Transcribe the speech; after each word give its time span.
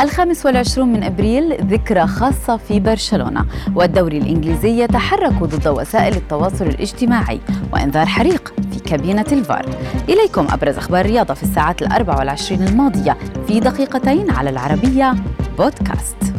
الخامس 0.00 0.46
والعشرون 0.46 0.92
من 0.92 1.02
أبريل 1.02 1.66
ذكرى 1.66 2.06
خاصة 2.06 2.56
في 2.56 2.80
برشلونة 2.80 3.46
والدوري 3.74 4.18
الإنجليزي 4.18 4.82
يتحرك 4.82 5.32
ضد 5.32 5.68
وسائل 5.68 6.16
التواصل 6.16 6.66
الاجتماعي 6.66 7.40
وإنذار 7.72 8.06
حريق 8.06 8.54
في 8.72 8.80
كابينة 8.80 9.26
الفار. 9.32 9.66
إليكم 10.08 10.46
أبرز 10.50 10.76
أخبار 10.76 11.00
الرياضة 11.00 11.34
في 11.34 11.42
الساعات 11.42 11.82
الأربع 11.82 12.18
والعشرين 12.18 12.62
الماضية 12.62 13.16
في 13.46 13.60
دقيقتين 13.60 14.30
على 14.30 14.50
العربية 14.50 15.14
بودكاست. 15.58 16.31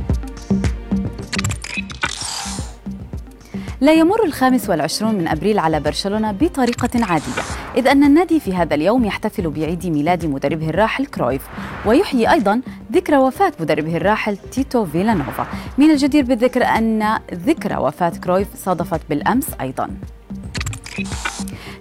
لا 3.84 3.94
يمر 3.94 4.24
الخامس 4.26 4.70
والعشرون 4.70 5.16
من 5.16 5.28
أبريل 5.28 5.60
على 5.60 5.80
برشلونة 5.80 6.32
بطريقة 6.32 6.90
عادية 7.06 7.42
إذ 7.78 7.88
أن 7.88 8.04
النادي 8.04 8.40
في 8.40 8.56
هذا 8.56 8.76
اليوم 8.76 9.06
يحتفل 9.06 9.50
بعيد 9.50 9.88
ميلاد 9.88 10.26
مدربه 10.26 10.70
الراحل 10.70 11.06
كرويف 11.06 11.42
ويحيي 11.86 12.32
أيضا 12.32 12.62
ذكرى 12.92 13.18
وفاة 13.18 13.54
مدربه 13.60 13.98
الراحل 13.98 14.38
تيتو 14.38 14.86
فيلانوفا. 14.86 15.48
من 15.78 15.92
الجدير 15.92 16.26
بالذكر 16.26 16.66
أن 16.66 17.20
ذكرى 17.34 17.76
وفاة 17.76 18.10
كرويف 18.10 18.48
صادفت 18.56 19.02
بالأمس 19.10 19.48
أيضا. 19.62 19.90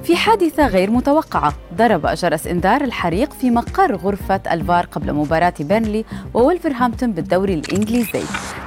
في 0.05 0.17
حادثة 0.17 0.67
غير 0.67 0.91
متوقعة. 0.91 1.55
ضرب 1.75 2.07
جرس 2.07 2.47
إنذار 2.47 2.81
الحريق 2.81 3.33
في 3.33 3.51
مقر 3.51 3.97
غرفة 3.97 4.41
الفار 4.51 4.87
قبل 4.87 5.13
مباراة 5.13 5.55
بيرنلي 5.61 6.05
وولفرهامبتون 6.35 7.13
بالدوري 7.13 7.55
الإنجليزي. 7.55 8.23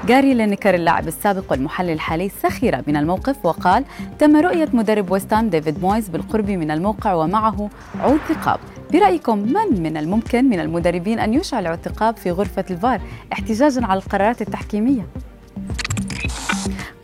جاري 0.08 0.34
لينيكر 0.34 0.75
اللاعب 0.75 1.08
السابق 1.08 1.52
والمحلل 1.52 1.89
الحالي 1.89 2.30
سخر 2.30 2.81
من 2.88 2.98
الموقف 2.98 3.45
وقال 3.45 3.85
تم 4.20 4.35
رؤية 4.35 4.70
مدرب 4.73 5.11
ويستهام 5.12 5.49
ديفيد 5.49 5.81
مويز 5.81 6.09
بالقرب 6.09 6.49
من 6.49 6.71
الموقع 6.71 7.13
ومعه 7.13 7.70
عود 7.99 8.20
ثقاب 8.30 8.59
برأيكم 8.94 9.38
من 9.38 9.83
من 9.83 9.97
الممكن 9.97 10.45
من 10.45 10.59
المدربين 10.59 11.20
أن 11.20 11.33
يشعل 11.33 11.67
عود 11.67 11.80
ثقاب 11.83 12.17
في 12.17 12.31
غرفة 12.31 12.66
الفار 12.72 13.02
احتجاجا 13.33 13.86
على 13.86 14.00
القرارات 14.00 14.41
التحكيمية؟ 14.41 15.08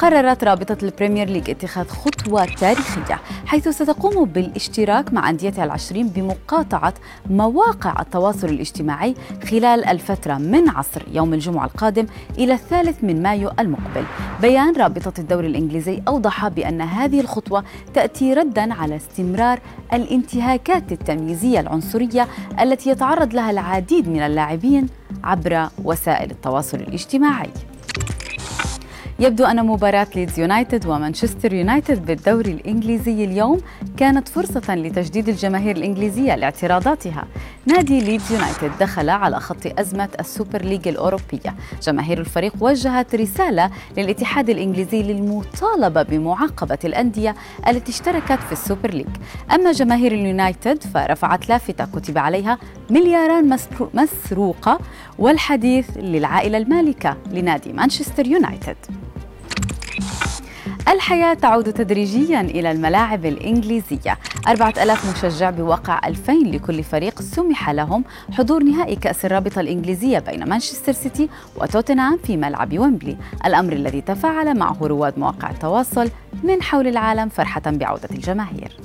قررت 0.02 0.44
رابطة 0.44 0.78
البريمير 0.84 1.30
ليج 1.30 1.50
اتخاذ 1.50 1.88
خطوة 1.88 2.46
تاريخية 2.46 3.20
حيث 3.46 3.68
ستقوم 3.68 4.26
بالاشتراك 4.26 5.14
مع 5.14 5.30
أنديتها 5.30 5.64
العشرين 5.64 6.08
بمقاطعة 6.08 6.94
مواقع 7.30 8.02
التواصل 8.02 8.48
الاجتماعي 8.48 9.16
خلال 9.52 9.86
الفترة 9.86 10.38
من 10.38 10.70
عصر 10.70 11.02
يوم 11.12 11.34
الجمعة 11.34 11.66
القادم 11.66 12.06
إلى 12.38 12.54
الثالث 12.54 13.04
من 13.04 13.24
مايو 13.24 13.52
المقبل. 13.60 14.04
بيان 14.42 14.76
رابطة 14.76 15.14
الدوري 15.20 15.48
الإنجليزي 15.48 16.02
أوضح 16.08 16.48
بأن 16.48 16.82
هذه 16.82 17.20
الخطوة 17.20 17.64
تأتي 17.94 18.34
ردا 18.34 18.74
على 18.74 18.96
استمرار 18.96 19.60
الانتهاكات 19.94 20.92
التمييزية 20.92 21.60
العنصرية 21.60 22.28
التي 22.62 22.90
يتعرض 22.90 23.34
لها 23.34 23.52
العديد 23.52 24.10
من 24.10 24.20
اللاعبين 24.20 24.88
عبر 25.24 25.68
وسائل 25.84 26.32
التواصل 26.32 26.78
الاجتماعي. 26.78 27.50
يبدو 29.22 29.46
أن 29.46 29.66
مباراة 29.66 30.08
ليدز 30.16 30.40
يونايتد 30.40 30.86
ومانشستر 30.86 31.54
يونايتد 31.54 32.06
بالدوري 32.06 32.52
الإنجليزي 32.52 33.26
اليوم 33.26 33.62
كانت 33.98 34.28
فرصة 34.28 34.76
لتجديد 34.76 35.30
الجماهير 35.30 35.78
الإنجليزية 35.78 36.36
لاعتراضاتها. 36.36 37.28
نادي 37.66 38.00
ليدز 38.00 38.32
يونايتد 38.32 38.72
دخل 38.80 39.10
على 39.10 39.40
خط 39.40 39.80
أزمة 39.80 40.10
السوبر 40.20 40.62
ليج 40.62 40.88
الأوروبية. 40.88 41.56
جماهير 41.84 42.20
الفريق 42.20 42.54
وجهت 42.60 43.16
رسالة 43.16 43.72
للاتحاد 43.98 44.50
الإنجليزي 44.50 45.04
للمطالبة 45.04 46.04
بمعاقبة 46.04 46.80
الأندية 46.86 47.36
التي 47.68 47.92
اشتركت 47.92 48.40
في 48.40 48.52
السوبر 48.52 48.90
ليج. 48.92 49.08
أما 49.52 49.72
جماهير 49.72 50.12
اليونايتد 50.12 50.84
فرفعت 50.84 51.50
لافتة 51.50 51.86
كتب 51.86 52.18
عليها 52.18 52.58
ملياران 52.90 53.58
مسروقة 53.94 54.80
والحديث 55.20 55.90
للعائلة 55.98 56.58
المالكة 56.58 57.18
لنادي 57.32 57.74
مانشستر 57.74 58.28
يونايتد. 58.28 58.78
الحياة 60.91 61.34
تعود 61.34 61.74
تدريجيا 61.74 62.41
إلى 62.41 62.72
الملاعب 62.72 63.25
الإنجليزية. 63.25 64.18
أربعة 64.47 64.74
ألاف 64.84 65.25
مشجع 65.25 65.50
بواقع 65.50 66.07
ألفين 66.07 66.52
لكل 66.52 66.84
فريق 66.84 67.22
سمح 67.22 67.69
لهم 67.69 68.03
حضور 68.31 68.63
نهائي 68.63 68.96
كأس 68.96 69.25
الرابطة 69.25 69.62
الإنجليزية 69.62 70.19
بين 70.19 70.50
مانشستر 70.50 70.91
سيتي 70.91 71.30
وتوتنهام 71.56 72.18
في 72.24 72.38
ملعب 72.38 72.80
ويمبلي. 72.80 73.18
الأمر 73.46 73.74
الذي 73.74 74.01
تفاعل 74.01 74.57
معه 74.57 74.78
رواد 74.81 75.19
مواقع 75.19 75.50
التواصل 75.50 76.09
من 76.44 76.62
حول 76.62 76.88
العالم 76.88 77.30
فرحة 77.30 77.62
بعودة 77.66 78.09
الجماهير. 78.12 78.78